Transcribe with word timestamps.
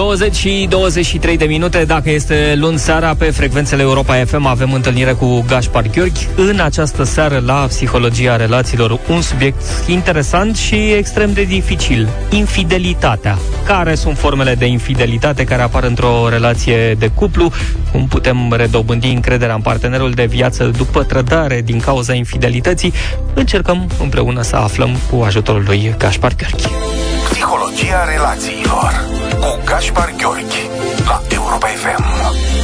20 0.00 0.34
și 0.34 0.66
23 0.68 1.36
de 1.36 1.44
minute, 1.44 1.84
dacă 1.84 2.10
este 2.10 2.54
luni 2.56 2.78
seara, 2.78 3.14
pe 3.14 3.24
frecvențele 3.24 3.82
Europa 3.82 4.14
FM 4.14 4.46
avem 4.46 4.72
întâlnire 4.72 5.12
cu 5.12 5.44
Gaspar 5.46 5.86
Gheorghi. 5.94 6.26
În 6.36 6.60
această 6.60 7.02
seară, 7.02 7.42
la 7.46 7.66
Psihologia 7.68 8.36
Relațiilor, 8.36 8.98
un 9.08 9.20
subiect 9.20 9.62
interesant 9.86 10.56
și 10.56 10.74
extrem 10.74 11.32
de 11.32 11.42
dificil. 11.42 12.08
Infidelitatea. 12.30 13.38
Care 13.66 13.94
sunt 13.94 14.18
formele 14.18 14.54
de 14.54 14.66
infidelitate 14.66 15.44
care 15.44 15.62
apar 15.62 15.84
într-o 15.84 16.28
relație 16.28 16.94
de 16.94 17.10
cuplu? 17.14 17.52
Cum 17.92 18.06
putem 18.06 18.52
redobândi 18.56 19.08
încrederea 19.08 19.54
în 19.54 19.60
partenerul 19.60 20.10
de 20.10 20.24
viață 20.24 20.64
după 20.64 21.02
trădare 21.02 21.60
din 21.64 21.80
cauza 21.80 22.14
infidelității? 22.14 22.92
Încercăm 23.34 23.90
împreună 24.02 24.42
să 24.42 24.56
aflăm 24.56 24.96
cu 25.10 25.22
ajutorul 25.22 25.62
lui 25.66 25.94
Gaspar 25.98 26.32
Gheorghi. 26.34 26.68
Psihologia 27.30 28.04
relațiilor 28.04 29.19
cu 29.40 29.58
Gaspar 29.64 30.12
Gheorghi 30.16 30.68
la 31.06 31.20
Europa 31.28 31.66
FM. 31.66 32.59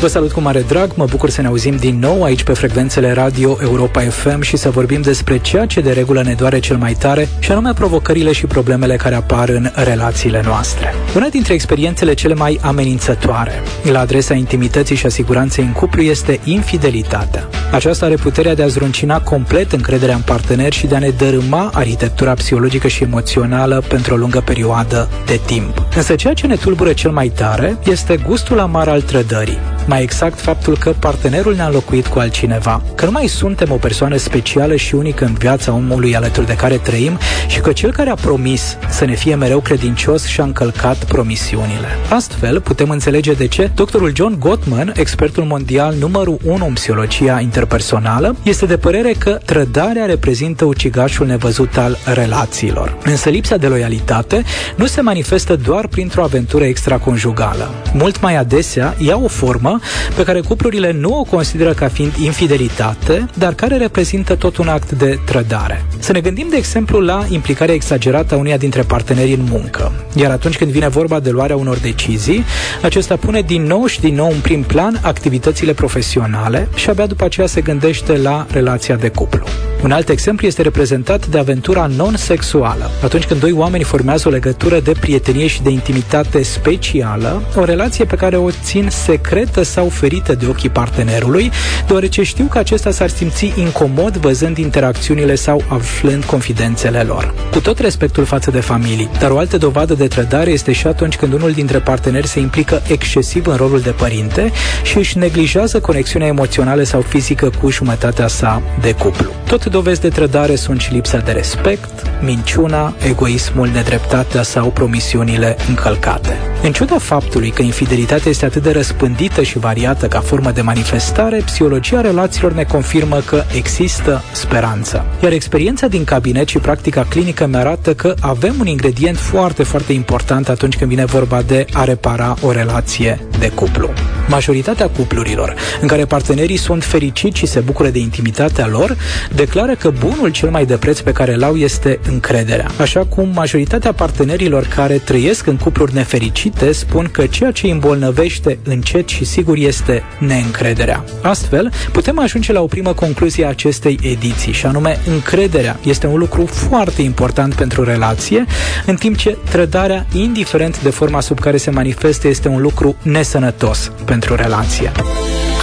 Vă 0.00 0.06
salut 0.06 0.32
cu 0.32 0.40
mare 0.40 0.60
drag, 0.60 0.90
mă 0.94 1.04
bucur 1.04 1.30
să 1.30 1.40
ne 1.40 1.46
auzim 1.46 1.76
din 1.76 1.98
nou 1.98 2.22
aici 2.22 2.42
pe 2.42 2.52
frecvențele 2.52 3.12
radio 3.12 3.58
Europa 3.62 4.00
FM 4.00 4.40
și 4.40 4.56
să 4.56 4.70
vorbim 4.70 5.00
despre 5.00 5.38
ceea 5.38 5.66
ce 5.66 5.80
de 5.80 5.92
regulă 5.92 6.22
ne 6.22 6.34
doare 6.34 6.58
cel 6.58 6.76
mai 6.76 6.92
tare 6.92 7.28
și 7.38 7.50
anume 7.50 7.72
provocările 7.72 8.32
și 8.32 8.46
problemele 8.46 8.96
care 8.96 9.14
apar 9.14 9.48
în 9.48 9.70
relațiile 9.74 10.42
noastre. 10.44 10.94
Una 11.16 11.26
dintre 11.28 11.54
experiențele 11.54 12.14
cele 12.14 12.34
mai 12.34 12.58
amenințătoare 12.62 13.62
la 13.82 14.00
adresa 14.00 14.34
intimității 14.34 14.96
și 14.96 15.06
a 15.06 15.08
siguranței 15.08 15.64
în 15.64 15.72
cuplu 15.72 16.02
este 16.02 16.40
infidelitatea. 16.44 17.48
Aceasta 17.72 18.06
are 18.06 18.14
puterea 18.14 18.54
de 18.54 18.62
a 18.62 18.66
zruncina 18.66 19.20
complet 19.20 19.72
încrederea 19.72 20.14
în 20.14 20.22
partener 20.22 20.72
și 20.72 20.86
de 20.86 20.94
a 20.94 20.98
ne 20.98 21.08
dărâma 21.08 21.70
arhitectura 21.74 22.34
psihologică 22.34 22.88
și 22.88 23.02
emoțională 23.02 23.82
pentru 23.88 24.14
o 24.14 24.16
lungă 24.16 24.42
perioadă 24.44 25.08
de 25.26 25.40
timp. 25.46 25.86
Însă 25.96 26.14
ceea 26.14 26.34
ce 26.34 26.46
ne 26.46 26.56
tulbură 26.56 26.92
cel 26.92 27.10
mai 27.10 27.28
tare 27.28 27.76
este 27.84 28.16
gustul 28.26 28.58
amar 28.58 28.88
al 28.88 29.00
trădării 29.00 29.58
mai 29.90 30.02
exact 30.02 30.40
faptul 30.40 30.76
că 30.78 30.94
partenerul 30.98 31.54
ne-a 31.54 31.66
înlocuit 31.66 32.06
cu 32.06 32.18
altcineva, 32.18 32.82
că 32.94 33.04
nu 33.04 33.10
mai 33.10 33.26
suntem 33.26 33.70
o 33.70 33.76
persoană 33.76 34.16
specială 34.16 34.76
și 34.76 34.94
unică 34.94 35.24
în 35.24 35.34
viața 35.34 35.72
omului 35.72 36.16
alături 36.16 36.46
de 36.46 36.54
care 36.54 36.76
trăim 36.76 37.18
și 37.46 37.60
că 37.60 37.72
cel 37.72 37.92
care 37.92 38.10
a 38.10 38.14
promis 38.14 38.76
să 38.90 39.04
ne 39.04 39.14
fie 39.14 39.34
mereu 39.34 39.60
credincios 39.60 40.26
și-a 40.26 40.44
încălcat 40.44 41.04
promisiunile. 41.04 41.88
Astfel, 42.08 42.60
putem 42.60 42.90
înțelege 42.90 43.32
de 43.32 43.46
ce 43.46 43.70
doctorul 43.74 44.12
John 44.14 44.38
Gottman, 44.38 44.92
expertul 44.96 45.44
mondial 45.44 45.94
numărul 46.00 46.38
1 46.44 46.66
în 46.66 46.72
psihologia 46.72 47.40
interpersonală, 47.40 48.36
este 48.42 48.66
de 48.66 48.76
părere 48.76 49.14
că 49.18 49.38
trădarea 49.44 50.06
reprezintă 50.06 50.64
ucigașul 50.64 51.26
nevăzut 51.26 51.76
al 51.76 51.98
relațiilor. 52.04 52.96
Însă 53.04 53.28
lipsa 53.28 53.56
de 53.56 53.66
loialitate 53.66 54.42
nu 54.76 54.86
se 54.86 55.00
manifestă 55.00 55.56
doar 55.56 55.86
printr-o 55.86 56.22
aventură 56.22 56.64
extraconjugală. 56.64 57.70
Mult 57.92 58.20
mai 58.20 58.36
adesea 58.36 58.94
ia 58.98 59.16
o 59.16 59.28
formă 59.28 59.78
pe 60.16 60.22
care 60.22 60.40
cuplurile 60.40 60.92
nu 60.92 61.18
o 61.18 61.22
consideră 61.22 61.72
ca 61.72 61.88
fiind 61.88 62.12
infidelitate, 62.16 63.26
dar 63.34 63.54
care 63.54 63.76
reprezintă 63.76 64.34
tot 64.34 64.56
un 64.56 64.68
act 64.68 64.92
de 64.92 65.18
trădare. 65.24 65.84
Să 65.98 66.12
ne 66.12 66.20
gândim, 66.20 66.46
de 66.50 66.56
exemplu, 66.56 67.00
la 67.00 67.24
implicarea 67.28 67.74
exagerată 67.74 68.34
a 68.34 68.38
uneia 68.38 68.56
dintre 68.56 68.82
partenerii 68.82 69.34
în 69.34 69.46
muncă. 69.50 69.92
Iar 70.14 70.30
atunci 70.30 70.56
când 70.56 70.70
vine 70.70 70.88
vorba 70.88 71.20
de 71.20 71.30
luarea 71.30 71.56
unor 71.56 71.76
decizii, 71.76 72.44
acesta 72.82 73.16
pune 73.16 73.40
din 73.40 73.62
nou 73.62 73.86
și 73.86 74.00
din 74.00 74.14
nou 74.14 74.30
în 74.30 74.40
prim 74.40 74.62
plan 74.62 74.98
activitățile 75.02 75.72
profesionale 75.72 76.68
și 76.74 76.90
abia 76.90 77.06
după 77.06 77.24
aceea 77.24 77.46
se 77.46 77.60
gândește 77.60 78.16
la 78.16 78.46
relația 78.50 78.96
de 78.96 79.08
cuplu. 79.08 79.44
Un 79.82 79.90
alt 79.90 80.08
exemplu 80.08 80.46
este 80.46 80.62
reprezentat 80.62 81.26
de 81.26 81.38
aventura 81.38 81.86
non-sexuală. 81.86 82.90
Atunci 83.04 83.24
când 83.24 83.40
doi 83.40 83.52
oameni 83.52 83.84
formează 83.84 84.28
o 84.28 84.30
legătură 84.30 84.80
de 84.80 84.92
prietenie 85.00 85.46
și 85.46 85.62
de 85.62 85.70
intimitate 85.70 86.42
specială, 86.42 87.42
o 87.56 87.64
relație 87.64 88.04
pe 88.04 88.16
care 88.16 88.36
o 88.36 88.50
țin 88.50 88.88
secretă 88.90 89.62
sau 89.62 89.88
ferită 89.88 90.34
de 90.34 90.46
ochii 90.46 90.68
partenerului, 90.68 91.50
deoarece 91.86 92.22
știu 92.22 92.44
că 92.44 92.58
acesta 92.58 92.90
s-ar 92.90 93.08
simți 93.08 93.52
incomod 93.56 94.16
văzând 94.16 94.56
interacțiunile 94.56 95.34
sau 95.34 95.64
aflând 95.68 96.24
confidențele 96.24 97.02
lor. 97.02 97.34
Cu 97.50 97.60
tot 97.60 97.78
respectul 97.78 98.24
față 98.24 98.50
de 98.50 98.60
familii, 98.60 99.10
dar 99.18 99.30
o 99.30 99.38
altă 99.38 99.56
dovadă 99.56 99.94
de 99.94 100.06
trădare 100.06 100.50
este 100.50 100.72
și 100.72 100.86
atunci 100.86 101.16
când 101.16 101.32
unul 101.32 101.52
dintre 101.52 101.78
parteneri 101.78 102.26
se 102.26 102.40
implică 102.40 102.82
excesiv 102.88 103.46
în 103.46 103.56
rolul 103.56 103.80
de 103.80 103.90
părinte 103.90 104.52
și 104.82 104.98
își 104.98 105.18
neglijează 105.18 105.80
conexiunea 105.80 106.28
emoțională 106.28 106.82
sau 106.82 107.00
fizică 107.00 107.50
cu 107.60 107.70
jumătatea 107.70 108.26
sa 108.26 108.62
de 108.80 108.92
cuplu. 108.92 109.30
Tot 109.46 109.64
dovezi 109.70 110.00
de 110.00 110.08
trădare 110.08 110.54
sunt 110.54 110.80
și 110.80 110.92
lipsa 110.92 111.18
de 111.18 111.32
respect, 111.32 112.10
minciuna, 112.22 112.94
egoismul, 113.08 113.68
nedreptatea 113.68 114.42
sau 114.42 114.70
promisiunile 114.70 115.56
încălcate. 115.68 116.36
În 116.62 116.72
ciuda 116.72 116.98
faptului 116.98 117.50
că 117.50 117.62
infidelitatea 117.62 118.30
este 118.30 118.44
atât 118.44 118.62
de 118.62 118.70
răspândită 118.70 119.42
și 119.42 119.58
variată 119.58 120.06
ca 120.06 120.20
formă 120.20 120.50
de 120.50 120.60
manifestare, 120.60 121.42
psihologia 121.44 122.00
relațiilor 122.00 122.52
ne 122.52 122.64
confirmă 122.64 123.16
că 123.16 123.44
există 123.56 124.22
speranță. 124.32 125.04
Iar 125.22 125.32
experiența 125.32 125.86
din 125.86 126.04
cabinet 126.04 126.48
și 126.48 126.58
practica 126.58 127.06
clinică 127.08 127.46
mi 127.46 127.56
arată 127.56 127.94
că 127.94 128.14
avem 128.20 128.54
un 128.60 128.66
ingredient 128.66 129.16
foarte, 129.16 129.62
foarte 129.62 129.92
important 129.92 130.48
atunci 130.48 130.76
când 130.76 130.90
vine 130.90 131.04
vorba 131.04 131.42
de 131.42 131.64
a 131.72 131.84
repara 131.84 132.36
o 132.40 132.52
relație 132.52 133.20
de 133.38 133.48
cuplu. 133.48 133.90
Majoritatea 134.28 134.88
cuplurilor 134.88 135.54
în 135.80 135.88
care 135.88 136.04
partenerii 136.04 136.56
sunt 136.56 136.84
fericiți 136.84 137.38
și 137.38 137.46
se 137.46 137.60
bucură 137.60 137.88
de 137.88 137.98
intimitatea 137.98 138.66
lor, 138.66 138.96
declară 139.34 139.59
că 139.68 139.90
bunul 139.90 140.28
cel 140.28 140.50
mai 140.50 140.66
de 140.66 140.76
preț 140.76 141.00
pe 141.00 141.12
care 141.12 141.34
îl 141.34 141.42
au 141.42 141.56
este 141.56 141.98
încrederea. 142.08 142.70
Așa 142.80 143.04
cum 143.04 143.28
majoritatea 143.34 143.92
partenerilor 143.92 144.66
care 144.66 144.98
trăiesc 144.98 145.46
în 145.46 145.56
cupluri 145.56 145.94
nefericite 145.94 146.72
spun 146.72 147.08
că 147.12 147.26
ceea 147.26 147.50
ce 147.50 147.66
îi 147.66 147.72
îmbolnăvește 147.72 148.58
încet 148.64 149.08
și 149.08 149.24
sigur 149.24 149.56
este 149.56 150.02
neîncrederea. 150.18 151.04
Astfel, 151.22 151.72
putem 151.92 152.18
ajunge 152.18 152.52
la 152.52 152.60
o 152.60 152.66
primă 152.66 152.92
concluzie 152.92 153.44
a 153.44 153.48
acestei 153.48 153.98
ediții, 154.02 154.52
și 154.52 154.66
anume 154.66 154.98
încrederea 155.06 155.78
este 155.82 156.06
un 156.06 156.18
lucru 156.18 156.46
foarte 156.46 157.02
important 157.02 157.54
pentru 157.54 157.84
relație, 157.84 158.44
în 158.86 158.94
timp 158.94 159.16
ce 159.16 159.36
trădarea, 159.50 160.06
indiferent 160.12 160.82
de 160.82 160.90
forma 160.90 161.20
sub 161.20 161.38
care 161.38 161.56
se 161.56 161.70
manifestă, 161.70 162.28
este 162.28 162.48
un 162.48 162.60
lucru 162.60 162.96
nesănătos 163.02 163.92
pentru 164.04 164.34
relație. 164.34 164.92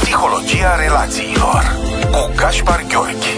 Psihologia 0.01 0.75
relațiilor 0.79 1.75
cu 2.11 2.31
Gaspar 2.35 2.85
Gheorghi 2.89 3.17
la 3.17 3.17
Europa 3.17 3.27
FM. 3.27 3.36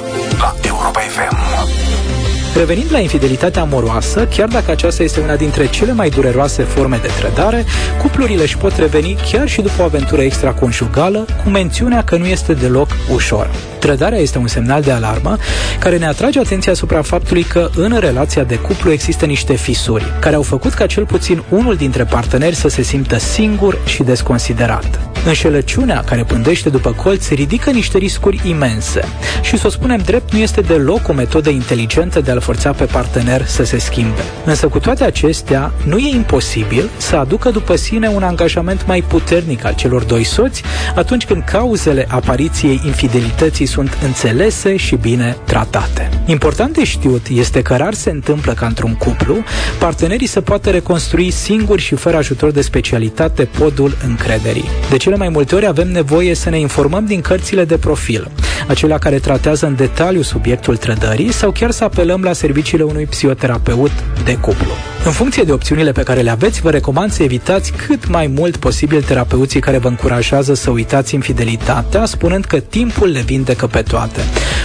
Revenind 2.60 2.92
la 2.92 3.00
infidelitatea 3.00 3.62
amoroasă, 3.62 4.26
chiar 4.26 4.48
dacă 4.48 4.72
aceasta 4.72 5.04
este 5.04 5.20
una 5.20 5.36
dintre 5.36 5.70
cele 5.70 5.94
mai 5.94 6.10
dureroase 6.10 6.64
forme 6.64 7.00
de 7.02 7.10
trădare, 7.20 7.66
cuplurile 8.02 8.42
își 8.42 8.58
pot 8.58 8.76
reveni 8.76 9.18
chiar 9.32 9.48
și 9.48 9.62
după 9.62 9.82
o 9.82 9.84
aventură 9.84 10.22
extraconjugală, 10.22 11.26
cu 11.44 11.50
mențiunea 11.50 12.04
că 12.04 12.18
nu 12.18 12.26
este 12.26 12.54
deloc 12.54 12.88
ușor. 13.14 13.50
Trădarea 13.80 14.18
este 14.18 14.38
un 14.38 14.48
semnal 14.48 14.82
de 14.82 14.92
alarmă 14.92 15.38
care 15.80 15.98
ne 15.98 16.08
atrage 16.08 16.40
atenția 16.40 16.72
asupra 16.72 17.02
faptului 17.02 17.44
că 17.44 17.70
în 17.76 17.98
relația 18.00 18.44
de 18.44 18.56
cuplu 18.56 18.92
există 18.92 19.26
niște 19.26 19.56
fisuri 19.56 20.14
care 20.20 20.36
au 20.36 20.42
făcut 20.42 20.74
ca 20.74 20.86
cel 20.86 21.06
puțin 21.06 21.44
unul 21.50 21.76
dintre 21.76 22.04
parteneri 22.04 22.56
să 22.56 22.68
se 22.68 22.82
simtă 22.82 23.18
singur 23.18 23.78
și 23.86 24.04
desconsiderat. 24.04 25.09
Înșelăciunea 25.26 26.04
care 26.06 26.24
pândește 26.24 26.70
după 26.70 26.92
colț 26.92 27.30
ridică 27.30 27.70
niște 27.70 27.98
riscuri 27.98 28.42
imense 28.46 29.02
și, 29.42 29.58
să 29.58 29.68
o 29.68 29.70
spunem 29.70 29.98
drept, 30.06 30.34
nu 30.34 30.40
este 30.40 30.62
deloc 30.62 31.08
o 31.08 31.14
metodă 31.14 31.50
inteligentă 31.50 32.22
de 32.22 32.32
a-l 32.32 32.40
forța 32.40 32.72
pe 32.72 32.84
partener 32.86 33.46
să 33.46 33.64
se 33.64 33.78
schimbe. 33.78 34.22
Însă 34.46 34.68
cu 34.68 34.80
toate 34.80 35.04
acestea, 35.04 35.72
nu 35.86 35.98
e 35.98 36.16
imposibil 36.16 36.90
să 36.98 37.16
aducă 37.16 37.50
după 37.50 37.76
sine 37.76 38.08
un 38.08 38.24
angajament 38.24 38.86
mai 38.88 39.02
puternic 39.02 39.66
al 39.66 39.74
celor 39.76 40.04
doi 40.04 40.24
soți 40.24 40.64
atunci 40.96 41.26
când 41.26 41.44
cauzele 41.44 42.06
apariției 42.10 42.82
infidelității 42.86 43.66
sunt 43.66 43.98
înțelese 44.04 44.76
și 44.76 44.96
bine 44.96 45.38
tratate. 45.44 46.10
Important 46.26 46.74
de 46.74 46.84
știut 46.84 47.28
este 47.28 47.62
că 47.62 47.76
rar 47.76 47.94
se 47.94 48.10
întâmplă 48.10 48.54
ca 48.54 48.66
într-un 48.66 48.96
cuplu 48.96 49.44
partenerii 49.80 50.28
să 50.28 50.42
poată 50.42 50.70
reconstrui 50.70 51.32
singuri 51.32 51.82
și 51.82 51.96
fără 51.96 52.18
ajutor 52.18 52.52
de 52.52 52.62
specialitate 52.62 53.44
podul 53.44 53.98
încrederii. 54.08 54.70
De 54.90 54.98
cele 54.98 55.16
mai 55.20 55.30
multe 55.30 55.56
ori 55.56 55.66
avem 55.66 55.92
nevoie 55.92 56.34
să 56.34 56.50
ne 56.50 56.60
informăm 56.60 57.06
din 57.06 57.22
cărțile 57.22 57.66
de 57.66 57.78
profil, 57.78 58.32
acelea 58.68 58.98
care 58.98 59.20
tratează 59.20 59.66
în 59.66 59.76
detaliu 59.76 60.22
subiectul 60.22 60.78
trădării 60.78 61.32
sau 61.32 61.52
chiar 61.52 61.72
să 61.72 61.84
apelăm 61.84 62.22
la 62.22 62.34
serviciile 62.34 62.84
unui 62.84 63.06
psihoterapeut 63.06 63.92
de 64.24 64.36
cuplu. 64.36 64.72
În 65.06 65.12
funcție 65.12 65.44
de 65.44 65.52
opțiunile 65.52 65.92
pe 65.92 66.04
care 66.04 66.22
le 66.22 66.30
aveți, 66.30 66.62
vă 66.62 66.70
recomand 66.70 67.12
să 67.12 67.24
evitați 67.24 67.72
cât 67.72 68.08
mai 68.08 68.28
mult 68.28 68.58
posibil 68.58 69.02
terapeuții 69.02 69.60
care 69.60 69.78
vă 69.78 69.88
încurajează 69.88 70.54
să 70.54 70.70
uitați 70.70 71.14
infidelitatea, 71.14 72.06
spunând 72.06 72.46
că 72.46 72.60
timpul 72.60 73.08
le 73.08 73.20
vindecă 73.20 73.68
pe 73.68 73.82
toate. 73.82 74.20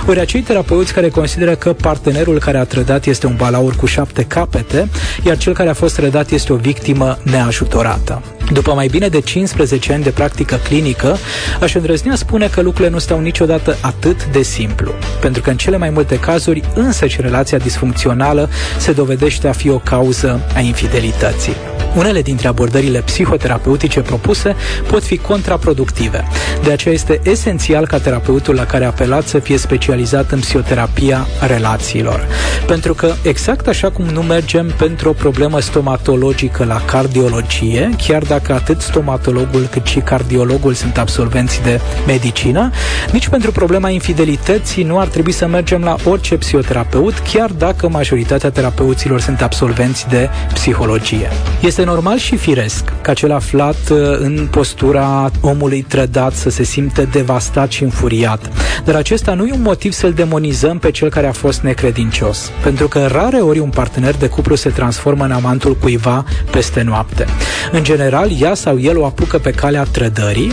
Ori 0.06 0.20
acei 0.20 0.40
terapeuți 0.40 0.92
care 0.92 1.08
consideră 1.08 1.54
că 1.54 1.72
partenerul 1.72 2.38
care 2.38 2.58
a 2.58 2.64
trădat 2.64 3.06
este 3.06 3.26
un 3.26 3.34
balaur 3.36 3.76
cu 3.76 3.86
șapte 3.86 4.22
capete, 4.22 4.88
iar 5.26 5.36
cel 5.36 5.52
care 5.52 5.68
a 5.68 5.74
fost 5.74 5.94
trădat 5.94 6.30
este 6.30 6.52
o 6.52 6.56
victimă 6.56 7.18
neajutorată. 7.22 8.22
După 8.52 8.72
mai 8.72 8.86
bine 8.86 9.08
de 9.08 9.20
15 9.20 9.92
ani 9.92 10.02
de 10.02 10.10
practică 10.10 10.60
clinică, 10.64 11.16
aș 11.60 11.74
îndrăznea 11.74 12.14
spune 12.14 12.46
că 12.46 12.60
lucrurile 12.60 12.92
nu 12.92 12.98
stau 12.98 13.20
niciodată 13.20 13.76
atât 13.84 14.26
de 14.26 14.42
simplu, 14.42 14.92
pentru 15.20 15.42
că 15.42 15.50
în 15.50 15.56
cele 15.56 15.76
mai 15.76 15.90
multe 15.90 16.18
cazuri 16.18 16.62
însăși 16.74 17.20
relația 17.20 17.58
disfuncțională 17.58 18.48
se 18.78 18.92
dovedește 18.92 19.48
a 19.48 19.52
fi 19.52 19.70
o 19.70 19.78
cauză 19.78 20.40
a 20.54 20.60
infidelității. 20.60 21.73
Unele 21.96 22.22
dintre 22.22 22.48
abordările 22.48 23.00
psihoterapeutice 23.00 24.00
propuse 24.00 24.56
pot 24.90 25.02
fi 25.02 25.16
contraproductive. 25.16 26.24
De 26.62 26.72
aceea 26.72 26.94
este 26.94 27.20
esențial 27.24 27.86
ca 27.86 27.98
terapeutul 27.98 28.54
la 28.54 28.66
care 28.66 28.84
apelați 28.84 29.28
să 29.28 29.38
fie 29.38 29.56
specializat 29.58 30.30
în 30.30 30.40
psihoterapia 30.40 31.26
relațiilor. 31.46 32.26
Pentru 32.66 32.94
că 32.94 33.12
exact 33.22 33.66
așa 33.66 33.90
cum 33.90 34.04
nu 34.04 34.22
mergem 34.22 34.72
pentru 34.78 35.08
o 35.08 35.12
problemă 35.12 35.60
stomatologică 35.60 36.64
la 36.64 36.80
cardiologie, 36.84 37.90
chiar 38.06 38.22
dacă 38.22 38.52
atât 38.52 38.80
stomatologul 38.80 39.68
cât 39.70 39.86
și 39.86 39.98
cardiologul 39.98 40.74
sunt 40.74 40.98
absolvenți 40.98 41.62
de 41.62 41.80
medicină, 42.06 42.70
nici 43.12 43.28
pentru 43.28 43.52
problema 43.52 43.88
infidelității 43.88 44.82
nu 44.82 44.98
ar 44.98 45.06
trebui 45.06 45.32
să 45.32 45.46
mergem 45.46 45.82
la 45.82 45.96
orice 46.04 46.36
psihoterapeut, 46.36 47.18
chiar 47.18 47.50
dacă 47.50 47.88
majoritatea 47.88 48.50
terapeuților 48.50 49.20
sunt 49.20 49.42
absolvenți 49.42 50.08
de 50.08 50.28
psihologie. 50.52 51.30
Este 51.60 51.83
normal 51.84 52.18
și 52.18 52.36
firesc 52.36 52.92
ca 53.00 53.12
cel 53.12 53.32
aflat 53.32 53.76
uh, 53.90 53.98
în 54.18 54.48
postura 54.50 55.30
omului 55.40 55.82
trădat 55.82 56.34
să 56.34 56.50
se 56.50 56.62
simte 56.62 57.02
devastat 57.04 57.70
și 57.70 57.82
înfuriat. 57.82 58.50
Dar 58.84 58.94
acesta 58.94 59.34
nu 59.34 59.46
e 59.46 59.52
un 59.52 59.62
motiv 59.62 59.92
să-l 59.92 60.12
demonizăm 60.12 60.78
pe 60.78 60.90
cel 60.90 61.10
care 61.10 61.26
a 61.26 61.32
fost 61.32 61.60
necredincios, 61.60 62.50
pentru 62.62 62.88
că 62.88 63.06
rare 63.06 63.36
ori 63.36 63.58
un 63.58 63.70
partener 63.70 64.16
de 64.16 64.28
cuplu 64.28 64.54
se 64.54 64.68
transformă 64.70 65.24
în 65.24 65.30
amantul 65.30 65.76
cuiva 65.76 66.24
peste 66.50 66.82
noapte. 66.82 67.26
În 67.72 67.82
general, 67.82 68.30
ea 68.40 68.54
sau 68.54 68.80
el 68.80 68.98
o 68.98 69.04
apucă 69.04 69.38
pe 69.38 69.50
calea 69.50 69.82
trădării, 69.82 70.52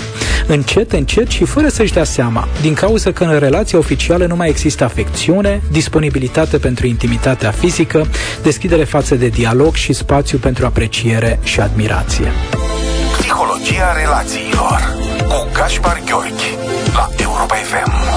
încet, 0.53 0.92
încet 0.92 1.30
și 1.30 1.45
fără 1.45 1.68
să-și 1.68 1.94
dea 1.94 2.03
seama, 2.03 2.48
din 2.62 2.74
cauza 2.74 3.12
că 3.12 3.24
în 3.24 3.39
relația 3.39 3.77
oficială 3.80 4.25
nu 4.25 4.36
mai 4.36 4.50
există 4.50 4.83
afecțiune, 4.83 5.62
disponibilitate 5.71 6.57
pentru 6.57 6.88
intimitatea 6.88 7.51
fizică, 7.51 8.07
deschidere 8.44 8.83
față 8.83 9.15
de 9.15 9.27
dialog 9.27 9.75
și 9.75 9.94
spațiu 9.94 10.38
pentru 10.38 10.65
apreciere 10.65 11.39
și 11.44 11.59
admirație. 11.59 12.31
Psihologia 13.18 13.94
relațiilor 14.03 14.95
cu 15.27 15.50
Gaspar 15.53 16.01
Gheorghi 16.06 16.57
la 16.94 17.09
Europa 17.18 17.56
FM. 17.56 18.11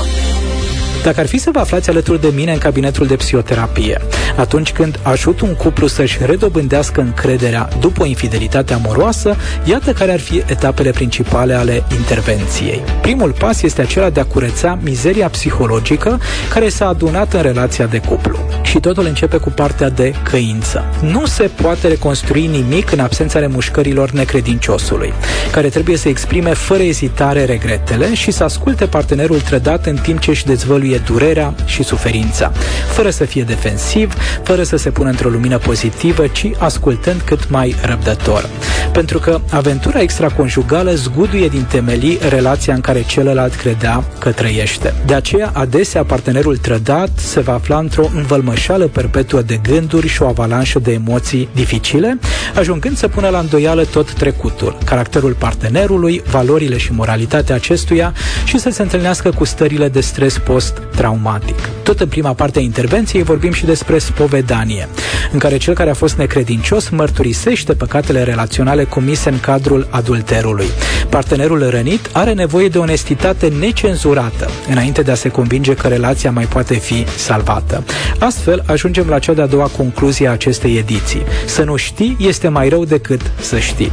Dacă 1.05 1.21
ar 1.21 1.27
fi 1.27 1.39
să 1.39 1.51
vă 1.53 1.59
aflați 1.59 1.91
alături 1.91 2.21
de 2.21 2.31
mine 2.35 2.53
în 2.53 2.59
cabinetul 2.59 3.07
de 3.07 3.17
psihoterapie, 3.17 4.01
atunci 4.37 4.73
când 4.73 4.99
ajut 5.03 5.41
un 5.41 5.55
cuplu 5.55 5.87
să-și 5.87 6.19
redobândească 6.27 7.01
încrederea 7.01 7.69
după 7.81 8.03
o 8.03 8.07
infidelitate 8.07 8.73
amoroasă, 8.73 9.37
iată 9.65 9.93
care 9.93 10.13
ar 10.13 10.21
fi 10.21 10.43
etapele 10.47 10.91
principale 10.91 11.55
ale 11.55 11.85
intervenției. 11.99 12.83
Primul 13.03 13.33
pas 13.33 13.63
este 13.63 13.81
acela 13.81 14.11
de 14.11 14.21
a 14.21 14.25
curăța 14.25 14.79
mizeria 14.83 15.29
psihologică 15.29 16.21
care 16.53 16.69
s-a 16.69 16.89
adunat 16.89 17.33
în 17.33 17.43
relația 17.43 17.87
de 17.87 17.99
cuplu. 17.99 18.39
Și 18.63 18.81
totul 18.81 19.07
începe 19.07 19.37
cu 19.37 19.51
partea 19.51 19.91
de 19.91 20.15
căință. 20.23 20.85
Nu 21.01 21.27
se 21.27 21.51
poate 21.63 21.89
reconstrui 21.89 22.47
nimic 22.47 22.93
în 22.93 22.99
absența 22.99 23.39
remușcărilor 23.39 24.11
necredinciosului, 24.11 25.13
care 25.53 25.69
trebuie 25.69 25.97
să 25.97 26.09
exprime 26.09 26.53
fără 26.53 26.83
ezitare 26.83 27.45
regretele 27.45 28.15
și 28.15 28.31
să 28.31 28.45
asculte 28.45 28.87
partenerul 28.87 29.41
trădat 29.41 29.87
în 29.87 29.97
timp 29.97 30.19
ce 30.19 30.31
își 30.31 30.45
dezvăluie 30.45 30.93
fie 30.95 31.03
durerea 31.15 31.55
și 31.65 31.83
suferința, 31.83 32.53
fără 32.89 33.11
să 33.11 33.25
fie 33.25 33.43
defensiv, 33.43 34.15
fără 34.43 34.63
să 34.63 34.77
se 34.77 34.91
pună 34.91 35.09
într-o 35.09 35.29
lumină 35.29 35.59
pozitivă, 35.59 36.27
ci 36.27 36.51
ascultând 36.59 37.21
cât 37.21 37.51
mai 37.51 37.75
răbdător. 37.83 38.49
Pentru 38.93 39.19
că 39.19 39.41
aventura 39.51 40.01
extraconjugală 40.01 40.93
zguduie 40.95 41.49
din 41.49 41.65
temelii 41.65 42.19
relația 42.29 42.75
în 42.75 42.81
care 42.81 43.05
celălalt 43.07 43.55
credea 43.55 44.05
că 44.19 44.31
trăiește. 44.31 44.95
De 45.07 45.15
aceea, 45.15 45.51
adesea, 45.55 46.05
partenerul 46.05 46.57
trădat 46.57 47.11
se 47.15 47.41
va 47.41 47.53
afla 47.53 47.79
într-o 47.79 48.11
învălmășală 48.15 48.87
perpetuă 48.87 49.43
de 49.43 49.61
gânduri 49.63 50.09
și 50.09 50.23
o 50.23 50.27
avalanșă 50.27 50.79
de 50.79 50.93
emoții 50.93 51.49
dificile, 51.55 52.19
ajungând 52.55 52.97
să 52.97 53.09
pună 53.09 53.29
la 53.29 53.39
îndoială 53.39 53.85
tot 53.85 54.13
trecutul, 54.13 54.79
caracterul 54.85 55.33
partenerului, 55.33 56.23
valorile 56.31 56.77
și 56.77 56.93
moralitatea 56.93 57.55
acestuia 57.55 58.13
și 58.45 58.59
să 58.59 58.71
se 58.71 58.83
întâlnească 58.83 59.31
cu 59.31 59.45
stările 59.45 59.89
de 59.89 60.01
stres 60.01 60.39
post 60.39 60.83
traumatic. 60.97 61.69
Tot 61.83 62.01
în 62.01 62.09
prima 62.09 62.33
parte 62.33 62.59
a 62.59 62.63
intervenției 62.63 63.23
vorbim 63.23 63.53
și 63.53 63.65
despre 63.65 63.99
spovedanie, 63.99 64.89
în 65.33 65.39
care 65.39 65.57
cel 65.57 65.75
care 65.75 65.91
a 65.91 65.95
fost 65.95 66.17
necredincios 66.17 66.89
mărturisește 66.89 67.73
păcatele 67.75 68.23
relaționale 68.23 68.85
comise 68.85 69.29
în 69.29 69.41
cadrul 69.41 69.87
adulterului. 69.91 70.67
Partenerul 71.09 71.71
rănit 71.71 72.09
are 72.13 72.33
nevoie 72.33 72.69
de 72.69 72.79
onestitate 72.79 73.49
necenzurată, 73.49 74.51
înainte 74.69 75.03
de 75.03 75.11
a 75.11 75.15
se 75.15 75.29
convinge 75.29 75.75
că 75.75 75.89
relația 75.89 76.31
mai 76.31 76.45
poate 76.45 76.75
fi 76.75 77.05
salvată. 77.17 77.85
Astfel, 78.19 78.63
ajungem 78.67 79.09
la 79.09 79.19
cea 79.19 79.33
de-a 79.33 79.47
doua 79.47 79.71
concluzie 79.77 80.29
a 80.29 80.33
acestei 80.33 80.77
ediții. 80.77 81.23
Să 81.47 81.63
nu 81.63 81.77
știi 81.77 82.17
este 82.21 82.49
mai 82.49 82.69
rău 82.69 82.85
decât 82.85 83.21
să 83.41 83.59
știi. 83.59 83.93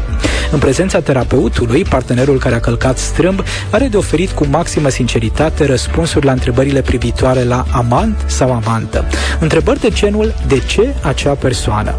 În 0.52 0.60
prezența 0.60 1.00
terapeutului, 1.00 1.84
partenerul 1.84 2.38
care 2.38 2.56
a 2.56 2.60
călcat 2.60 2.98
strâmb 2.98 3.44
are 3.70 3.88
de 3.88 3.98
oferit 3.98 4.30
cu 4.32 4.46
maximă 4.46 4.90
sinceritate 4.90 5.66
răspunsuri 5.66 6.26
la 6.26 6.32
întrebările 6.32 6.82
privitoare 6.82 7.44
la 7.44 7.66
amant 7.72 8.24
sau 8.26 8.52
amantă. 8.52 9.06
Întrebări 9.40 9.80
de 9.80 9.90
genul 9.90 10.34
de 10.48 10.60
ce 10.60 10.96
acea 11.02 11.34
persoană? 11.34 11.96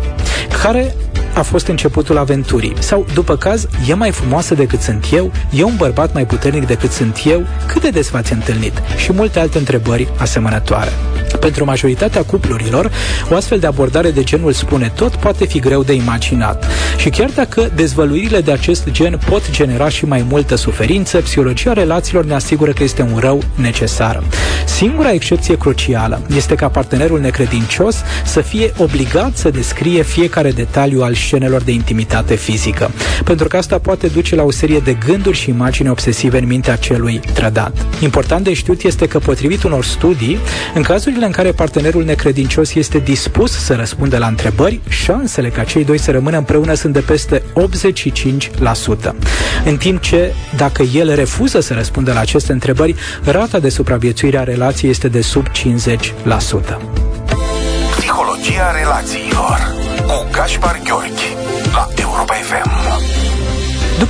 Care 0.62 0.94
a 1.34 1.42
fost 1.42 1.66
începutul 1.66 2.18
aventurii? 2.18 2.74
Sau, 2.78 3.06
după 3.14 3.36
caz, 3.36 3.66
e 3.88 3.94
mai 3.94 4.10
frumoasă 4.10 4.54
decât 4.54 4.80
sunt 4.80 5.06
eu? 5.12 5.32
E 5.50 5.62
un 5.62 5.76
bărbat 5.76 6.12
mai 6.14 6.26
puternic 6.26 6.66
decât 6.66 6.90
sunt 6.90 7.20
eu? 7.24 7.46
Cât 7.66 7.82
de 7.82 7.90
des 7.90 8.08
v-ați 8.08 8.32
întâlnit? 8.32 8.82
Și 8.96 9.12
multe 9.12 9.38
alte 9.38 9.58
întrebări 9.58 10.08
asemănătoare. 10.18 10.92
Pentru 11.40 11.64
majoritatea 11.64 12.22
cuplurilor, 12.22 12.90
o 13.30 13.34
astfel 13.34 13.58
de 13.58 13.66
abordare 13.66 14.10
de 14.10 14.22
genul 14.22 14.52
spune 14.52 14.92
tot 14.94 15.14
poate 15.14 15.44
fi 15.44 15.58
greu 15.58 15.82
de 15.82 15.92
imaginat. 15.92 16.66
Și 16.96 17.10
chiar 17.10 17.30
dacă 17.34 17.70
dezvăluirile 17.74 18.40
de 18.40 18.52
acest 18.52 18.90
gen 18.90 19.20
pot 19.28 19.50
genera 19.50 19.88
și 19.88 20.04
mai 20.04 20.26
multă 20.28 20.54
suferință, 20.54 21.18
psihologia 21.18 21.72
relațiilor 21.72 22.24
ne 22.24 22.34
asigură 22.34 22.72
că 22.72 22.82
este 22.82 23.02
un 23.12 23.18
rău 23.18 23.42
necesar. 23.54 24.22
Singura 24.66 25.12
excepție 25.12 25.56
crucială 25.56 26.20
este 26.36 26.54
ca 26.54 26.68
partenerul 26.68 27.20
necredincios 27.20 27.96
să 28.24 28.40
fie 28.40 28.72
obligat 28.76 29.36
să 29.36 29.50
descrie 29.50 30.02
fiecare 30.02 30.50
detaliu 30.50 31.02
al 31.02 31.14
scenelor 31.14 31.62
de 31.62 31.72
intimitate 31.72 32.34
fizică, 32.34 32.90
pentru 33.24 33.48
că 33.48 33.56
asta 33.56 33.78
poate 33.78 34.06
duce 34.06 34.34
la 34.34 34.42
o 34.42 34.50
serie 34.50 34.78
de 34.78 34.96
gânduri 35.06 35.36
și 35.36 35.50
imagini 35.50 35.88
obsesive 35.88 36.38
în 36.38 36.46
mintea 36.46 36.76
celui 36.76 37.20
trădat. 37.34 37.86
Important 38.00 38.44
de 38.44 38.54
știut 38.54 38.82
este 38.82 39.06
că, 39.06 39.18
potrivit 39.18 39.62
unor 39.62 39.84
studii, 39.84 40.38
în 40.74 40.82
cazurile 40.82 41.21
în 41.24 41.30
care 41.30 41.52
partenerul 41.52 42.04
necredincios 42.04 42.74
este 42.74 42.98
dispus 42.98 43.52
să 43.52 43.74
răspundă 43.74 44.18
la 44.18 44.26
întrebări, 44.26 44.80
șansele 44.88 45.48
ca 45.48 45.64
cei 45.64 45.84
doi 45.84 45.98
să 45.98 46.10
rămână 46.10 46.36
împreună 46.36 46.74
sunt 46.74 46.92
de 46.92 47.00
peste 47.00 47.42
85%. 49.08 49.12
În 49.64 49.76
timp 49.76 50.00
ce, 50.00 50.34
dacă 50.56 50.82
el 50.82 51.14
refuză 51.14 51.60
să 51.60 51.74
răspundă 51.74 52.12
la 52.12 52.20
aceste 52.20 52.52
întrebări, 52.52 52.94
rata 53.24 53.58
de 53.58 53.68
supraviețuire 53.68 54.38
a 54.38 54.42
relației 54.42 54.90
este 54.90 55.08
de 55.08 55.20
sub 55.20 55.46
50%. 55.48 55.52
Psihologia 57.96 58.70
relațiilor 58.78 59.74
cu 60.06 60.28
Gaspar 60.32 60.80
Gheorghi 60.84 61.41
la 61.41 61.41
Europa 61.41 61.41
FM. 61.41 61.41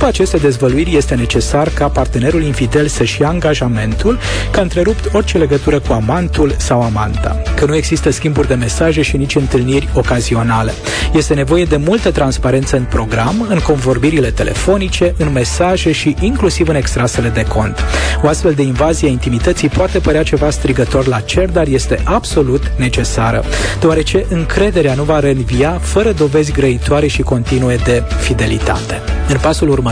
După 0.03 0.15
aceste 0.15 0.37
dezvăluiri, 0.37 0.95
este 0.95 1.15
necesar 1.15 1.69
ca 1.69 1.87
partenerul 1.87 2.43
infidel 2.43 2.87
să-și 2.87 3.21
ia 3.21 3.27
angajamentul 3.27 4.19
că 4.51 4.59
a 4.59 4.61
întrerupt 4.61 5.13
orice 5.13 5.37
legătură 5.37 5.79
cu 5.79 5.93
amantul 5.93 6.55
sau 6.57 6.81
amanta, 6.81 7.41
că 7.55 7.65
nu 7.65 7.75
există 7.75 8.09
schimburi 8.09 8.47
de 8.47 8.53
mesaje 8.53 9.01
și 9.01 9.17
nici 9.17 9.35
întâlniri 9.35 9.89
ocazionale. 9.93 10.73
Este 11.13 11.33
nevoie 11.33 11.63
de 11.63 11.77
multă 11.77 12.11
transparență 12.11 12.75
în 12.77 12.83
program, 12.83 13.45
în 13.49 13.59
convorbirile 13.59 14.31
telefonice, 14.31 15.13
în 15.17 15.31
mesaje 15.31 15.91
și 15.91 16.15
inclusiv 16.19 16.67
în 16.67 16.75
extrasele 16.75 17.29
de 17.29 17.45
cont. 17.45 17.79
O 18.23 18.27
astfel 18.27 18.53
de 18.53 18.61
invazie 18.61 19.07
a 19.07 19.11
intimității 19.11 19.69
poate 19.69 19.99
părea 19.99 20.23
ceva 20.23 20.49
strigător 20.49 21.07
la 21.07 21.19
cer, 21.19 21.49
dar 21.49 21.67
este 21.67 21.99
absolut 22.03 22.71
necesară, 22.77 23.43
deoarece 23.79 24.25
încrederea 24.29 24.93
nu 24.93 25.03
va 25.03 25.19
reînvia 25.19 25.79
fără 25.81 26.11
dovezi 26.11 26.51
grăitoare 26.51 27.07
și 27.07 27.21
continue 27.21 27.75
de 27.75 28.03
fidelitate. 28.19 29.01
În 29.27 29.37
pasul 29.41 29.69
următor 29.69 29.91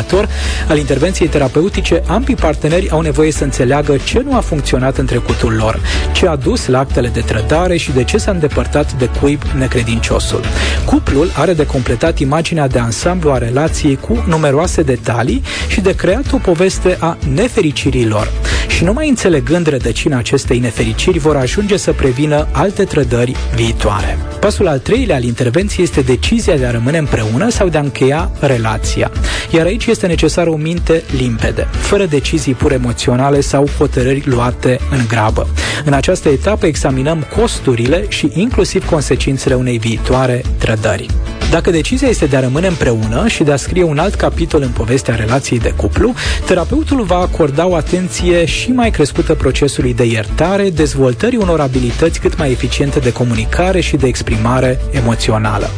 al 0.67 0.77
intervenției 0.77 1.27
terapeutice, 1.27 2.03
ambii 2.07 2.35
parteneri 2.35 2.89
au 2.89 3.01
nevoie 3.01 3.31
să 3.31 3.43
înțeleagă 3.43 3.97
ce 4.03 4.21
nu 4.25 4.35
a 4.35 4.39
funcționat 4.39 4.97
în 4.97 5.05
trecutul 5.05 5.53
lor, 5.53 5.79
ce 6.13 6.27
a 6.27 6.35
dus 6.35 6.67
la 6.67 6.79
actele 6.79 7.07
de 7.07 7.19
trădare 7.19 7.77
și 7.77 7.91
de 7.91 8.03
ce 8.03 8.17
s-a 8.17 8.31
îndepărtat 8.31 8.93
de 8.93 9.09
cuib 9.19 9.41
necredinciosul. 9.57 10.41
Cuplul 10.85 11.31
are 11.35 11.53
de 11.53 11.65
completat 11.65 12.19
imaginea 12.19 12.67
de 12.67 12.79
ansamblu 12.79 13.31
a 13.31 13.37
relației 13.37 13.95
cu 13.95 14.23
numeroase 14.27 14.81
detalii 14.81 15.43
și 15.67 15.81
de 15.81 15.95
creat 15.95 16.31
o 16.31 16.37
poveste 16.37 16.97
a 16.99 17.17
nefericirilor. 17.33 18.31
Și 18.67 18.83
numai 18.83 19.09
înțelegând 19.09 19.67
rădăcina 19.67 20.17
acestei 20.17 20.59
nefericiri 20.59 21.19
vor 21.19 21.35
ajunge 21.35 21.77
să 21.77 21.91
prevină 21.91 22.47
alte 22.51 22.83
trădări 22.83 23.35
viitoare. 23.55 24.17
Pasul 24.39 24.67
al 24.67 24.79
treilea 24.79 25.15
al 25.15 25.23
intervenției 25.23 25.85
este 25.85 26.01
decizia 26.01 26.55
de 26.55 26.65
a 26.65 26.71
rămâne 26.71 26.97
împreună 26.97 27.49
sau 27.49 27.67
de 27.67 27.77
a 27.77 27.81
încheia 27.81 28.31
relația. 28.39 29.11
Iar 29.51 29.65
aici 29.65 29.79
Aici 29.81 29.90
este 29.91 30.07
necesară 30.07 30.49
o 30.49 30.55
minte 30.55 31.03
limpede, 31.17 31.67
fără 31.71 32.05
decizii 32.05 32.53
pur 32.53 32.71
emoționale 32.71 33.41
sau 33.41 33.67
hotărâri 33.77 34.23
luate 34.25 34.79
în 34.91 34.99
grabă. 35.07 35.47
În 35.85 35.93
această 35.93 36.29
etapă 36.29 36.65
examinăm 36.65 37.25
costurile 37.35 38.05
și 38.07 38.31
inclusiv 38.33 38.89
consecințele 38.89 39.55
unei 39.55 39.77
viitoare 39.77 40.41
trădări. 40.57 41.05
Dacă 41.51 41.71
decizia 41.71 42.07
este 42.07 42.25
de 42.25 42.35
a 42.35 42.39
rămâne 42.39 42.67
împreună 42.67 43.27
și 43.27 43.43
de 43.43 43.51
a 43.51 43.55
scrie 43.55 43.83
un 43.83 43.97
alt 43.97 44.15
capitol 44.15 44.61
în 44.61 44.69
povestea 44.69 45.15
relației 45.15 45.59
de 45.59 45.73
cuplu, 45.75 46.13
terapeutul 46.45 47.03
va 47.03 47.15
acorda 47.15 47.67
o 47.67 47.75
atenție 47.75 48.45
și 48.45 48.71
mai 48.71 48.91
crescută 48.91 49.33
procesului 49.33 49.93
de 49.93 50.03
iertare, 50.03 50.69
dezvoltării 50.69 51.37
unor 51.37 51.59
abilități 51.59 52.19
cât 52.19 52.37
mai 52.37 52.51
eficiente 52.51 52.99
de 52.99 53.11
comunicare 53.11 53.79
și 53.79 53.95
de 53.95 54.07
exprimare 54.07 54.79
emoțională. 54.91 55.69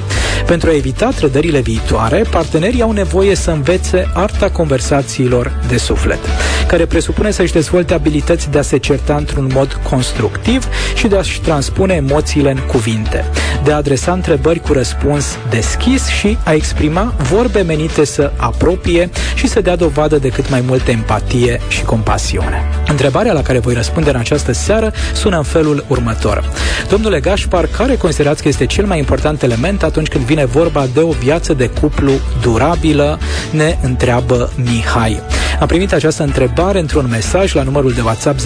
Pentru 0.46 0.70
a 0.70 0.76
evita 0.76 1.10
trădările 1.10 1.60
viitoare, 1.60 2.26
partenerii 2.30 2.82
au 2.82 2.92
nevoie 2.92 3.36
să 3.36 3.52
învețe 3.52 3.93
arta 4.14 4.50
conversațiilor 4.50 5.60
de 5.68 5.78
suflet, 5.78 6.20
care 6.68 6.86
presupune 6.86 7.32
să-și 7.32 7.54
dezvolte 7.54 7.94
abilități 7.94 8.50
de 8.50 8.58
a 8.58 8.62
se 8.62 8.78
certa 8.78 9.16
într-un 9.16 9.50
mod 9.54 9.80
constructiv 9.90 10.68
și 10.96 11.08
de 11.08 11.18
a-și 11.18 11.42
transpune 11.42 11.94
emoțiile 11.94 12.52
în 12.52 12.60
cuvinte, 12.68 13.26
de 13.64 13.72
a 13.72 13.76
adresa 13.76 14.12
întrebări 14.12 14.60
cu 14.60 14.74
răspuns 14.74 15.38
deschis 15.50 16.08
și 16.08 16.38
a 16.44 16.54
exprima 16.54 17.14
vorbe 17.18 17.62
menite 17.62 18.06
să 18.06 18.32
apropie 18.38 19.10
și 19.36 19.48
să 19.48 19.62
dea 19.62 19.76
dovadă 19.76 20.18
de 20.18 20.30
cât 20.30 20.50
mai 20.50 20.64
multă 20.68 20.92
empatie 20.92 21.60
și 21.68 21.84
compasiune. 21.84 22.70
Întrebarea 22.88 23.34
la 23.34 23.42
care 23.42 23.60
voi 23.60 23.74
răspunde 23.74 24.10
în 24.10 24.16
această 24.16 24.52
seară 24.52 24.94
sună 25.14 25.38
în 25.38 25.44
felul 25.44 25.86
următor. 25.88 26.52
Domnule 26.90 27.20
Gașpar, 27.20 27.66
care 27.78 27.96
considerați 27.96 28.42
că 28.42 28.48
este 28.48 28.66
cel 28.66 28.86
mai 28.86 28.98
important 28.98 29.42
element 29.42 29.84
atunci 29.84 30.08
când 30.08 30.24
vine 30.24 30.46
vorba 30.46 30.88
de 30.94 31.00
o 31.00 31.12
viață 31.12 31.54
de 31.54 31.70
cuplu 31.70 32.12
durabilă, 32.42 33.20
ne 33.52 33.78
întreabă 33.84 34.52
Mihai. 34.56 35.22
Am 35.60 35.68
primit 35.68 35.94
această 35.94 36.24
întrebare 36.24 36.80
într-un 36.80 37.08
mesaj 37.10 37.54
la 37.54 37.64
numărul 37.64 37.92
de 37.92 38.02
WhatsApp 38.02 38.40
0728111222, 38.40 38.44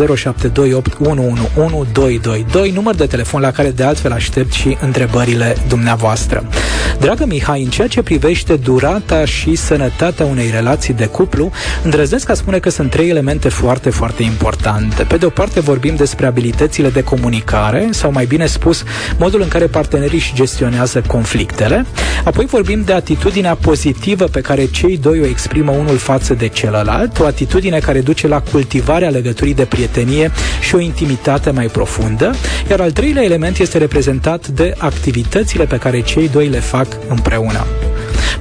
număr 2.74 2.96
de 2.96 3.06
telefon 3.06 3.42
la 3.42 3.52
care 3.52 3.70
de 3.70 3.84
altfel 3.84 4.12
aștept 4.12 4.52
și 4.52 4.78
întrebările 4.82 5.56
dumneavoastră. 5.68 6.46
Dragă 7.00 7.26
Mihai, 7.26 7.64
în 7.64 7.70
ceea 7.70 7.88
ce 7.88 8.02
privește 8.02 8.56
durata 8.56 9.26
și 9.26 9.56
sănătatea 9.56 10.26
unei 10.26 10.50
relații 10.50 10.94
de 10.94 11.06
cuplu, 11.06 11.52
îndrăznesc 11.84 12.30
a 12.30 12.34
spune 12.34 12.60
că 12.60 12.70
sunt 12.70 12.90
trei 12.90 13.10
elemente 13.10 13.50
foarte, 13.50 13.90
foarte 13.90 14.24
importante. 14.24 15.04
Pe 15.04 15.18
de 15.18 15.26
o 15.26 15.30
parte 15.30 15.60
vorbim 15.60 15.96
despre 15.96 16.26
abilitățile 16.26 16.90
de 16.90 17.04
comunicare, 17.04 17.88
sau 17.92 18.12
mai 18.12 18.26
bine 18.26 18.46
spus, 18.46 18.84
modul 19.18 19.42
în 19.42 19.48
care 19.48 19.66
partenerii 19.66 20.18
își 20.18 20.34
gestionează 20.34 21.02
conflictele. 21.08 21.86
Apoi 22.24 22.46
vorbim 22.46 22.82
de 22.86 22.94
atitudinea 22.94 23.56
pozitivă 23.56 24.26
pe 24.26 24.42
care 24.42 24.66
cei 24.66 24.98
doi 24.98 25.20
o 25.20 25.26
exprimă 25.26 25.72
unul 25.72 25.98
față 25.98 26.34
de 26.34 26.48
celălalt, 26.48 26.97
o 27.20 27.26
atitudine 27.26 27.80
care 27.80 28.02
duce 28.02 28.28
la 28.28 28.42
cultivarea 28.42 29.10
legăturii 29.10 29.54
de 29.54 29.66
prietenie 29.66 30.32
și 30.62 30.76
o 30.76 30.80
intimitate 30.80 31.52
mai 31.52 31.66
profundă, 31.66 32.34
iar 32.70 32.80
al 32.80 32.92
treilea 32.92 33.24
element 33.24 33.58
este 33.58 33.78
reprezentat 33.78 34.48
de 34.48 34.74
activitățile 34.78 35.66
pe 35.66 35.78
care 35.78 36.02
cei 36.02 36.30
doi 36.30 36.48
le 36.48 36.60
fac 36.60 36.88
împreună. 37.08 37.66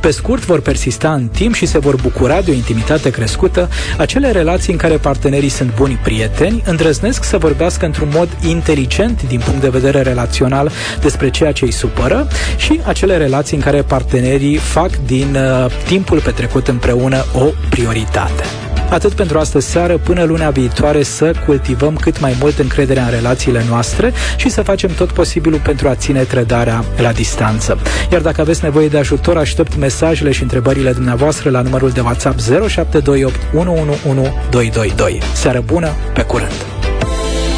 Pe 0.06 0.12
scurt, 0.12 0.44
vor 0.44 0.60
persista 0.60 1.12
în 1.12 1.28
timp 1.28 1.54
și 1.54 1.66
se 1.66 1.78
vor 1.78 1.96
bucura 1.96 2.40
de 2.40 2.50
o 2.50 2.54
intimitate 2.54 3.10
crescută 3.10 3.68
acele 3.98 4.30
relații 4.30 4.72
în 4.72 4.78
care 4.78 4.96
partenerii 4.96 5.48
sunt 5.48 5.74
buni 5.74 6.00
prieteni, 6.02 6.62
îndrăznesc 6.66 7.24
să 7.24 7.38
vorbească 7.38 7.84
într-un 7.84 8.08
mod 8.14 8.28
inteligent 8.48 9.22
din 9.28 9.40
punct 9.40 9.60
de 9.60 9.68
vedere 9.68 10.02
relațional 10.02 10.70
despre 11.00 11.30
ceea 11.30 11.52
ce 11.52 11.64
îi 11.64 11.72
supără 11.72 12.28
și 12.56 12.80
acele 12.84 13.16
relații 13.16 13.56
în 13.56 13.62
care 13.62 13.82
partenerii 13.82 14.56
fac 14.56 14.90
din 15.06 15.36
uh, 15.36 15.70
timpul 15.86 16.20
petrecut 16.20 16.68
împreună 16.68 17.24
o 17.34 17.46
prioritate. 17.70 18.65
Atât 18.90 19.12
pentru 19.12 19.38
astă 19.38 19.58
seară, 19.58 19.98
până 19.98 20.24
luna 20.24 20.50
viitoare 20.50 21.02
să 21.02 21.32
cultivăm 21.46 21.96
cât 21.96 22.20
mai 22.20 22.36
mult 22.40 22.58
încrederea 22.58 23.04
în 23.04 23.10
relațiile 23.10 23.64
noastre 23.68 24.12
și 24.36 24.48
să 24.48 24.62
facem 24.62 24.90
tot 24.90 25.12
posibilul 25.12 25.58
pentru 25.58 25.88
a 25.88 25.94
ține 25.94 26.22
trădarea 26.22 26.84
la 26.96 27.12
distanță. 27.12 27.78
Iar 28.12 28.20
dacă 28.20 28.40
aveți 28.40 28.64
nevoie 28.64 28.88
de 28.88 28.98
ajutor, 28.98 29.36
aștept 29.36 29.76
mesajele 29.76 30.32
și 30.32 30.42
întrebările 30.42 30.92
dumneavoastră 30.92 31.50
la 31.50 31.60
numărul 31.60 31.90
de 31.90 32.00
WhatsApp 32.00 32.40
0728 32.40 33.34
111 33.54 34.34
222. 34.50 35.20
Seară 35.34 35.62
bună, 35.66 35.90
pe 36.14 36.22
curând! 36.22 36.64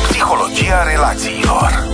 Psihologia 0.08 0.82
relațiilor 0.92 1.86